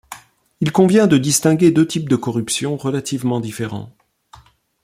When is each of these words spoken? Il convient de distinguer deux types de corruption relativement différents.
Il 0.61 0.71
convient 0.71 1.05
de 1.05 1.19
distinguer 1.19 1.69
deux 1.69 1.85
types 1.85 2.09
de 2.09 2.15
corruption 2.15 2.75
relativement 2.75 3.39
différents. 3.39 3.91